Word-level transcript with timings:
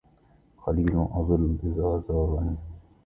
خليل 0.57 0.97
أظل 1.13 1.57
إذا 1.63 2.03
زارني 2.09 2.57